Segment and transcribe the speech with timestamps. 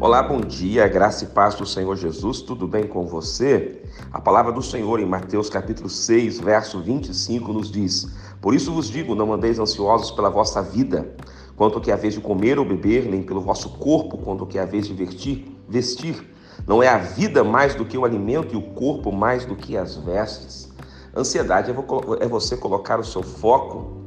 [0.00, 3.82] Olá, bom dia, graça e paz do Senhor Jesus, tudo bem com você?
[4.10, 8.10] A palavra do Senhor em Mateus capítulo 6, verso 25 nos diz:
[8.40, 11.14] Por isso vos digo, não andeis ansiosos pela vossa vida,
[11.54, 14.56] quanto que é a vez de comer ou beber, nem pelo vosso corpo, quanto que
[14.56, 16.34] é a vez de vestir, vestir.
[16.66, 19.76] Não é a vida mais do que o alimento e o corpo mais do que
[19.76, 20.72] as vestes.
[21.14, 23.99] Ansiedade é, é você colocar o seu foco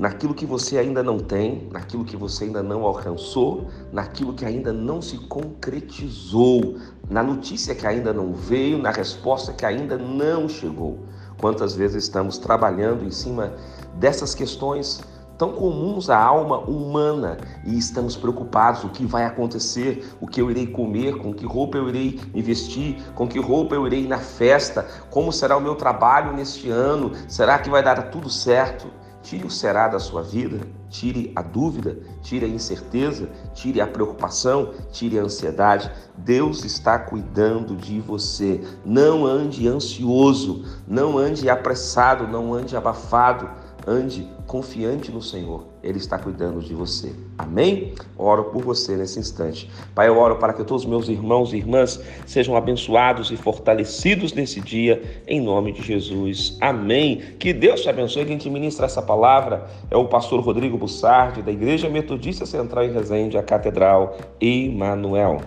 [0.00, 4.72] naquilo que você ainda não tem, naquilo que você ainda não alcançou, naquilo que ainda
[4.72, 6.76] não se concretizou,
[7.10, 11.00] na notícia que ainda não veio, na resposta que ainda não chegou.
[11.38, 13.52] Quantas vezes estamos trabalhando em cima
[13.96, 15.02] dessas questões
[15.36, 20.50] tão comuns à alma humana e estamos preocupados o que vai acontecer, o que eu
[20.50, 24.18] irei comer, com que roupa eu irei me vestir, com que roupa eu irei na
[24.18, 28.99] festa, como será o meu trabalho neste ano, será que vai dar tudo certo?
[29.22, 34.72] Tire o será da sua vida, tire a dúvida, tire a incerteza, tire a preocupação,
[34.90, 35.90] tire a ansiedade.
[36.16, 38.60] Deus está cuidando de você.
[38.84, 43.48] Não ande ansioso, não ande apressado, não ande abafado.
[43.90, 47.12] Ande confiante no Senhor, Ele está cuidando de você.
[47.36, 47.92] Amém?
[48.16, 49.68] Oro por você nesse instante.
[49.96, 54.32] Pai, eu oro para que todos os meus irmãos e irmãs sejam abençoados e fortalecidos
[54.32, 56.56] nesse dia, em nome de Jesus.
[56.60, 57.20] Amém.
[57.36, 58.26] Que Deus te abençoe.
[58.26, 62.92] Quem te ministra essa palavra é o pastor Rodrigo Bussardi, da Igreja Metodista Central em
[62.92, 65.40] Resende, a Catedral Emanuel.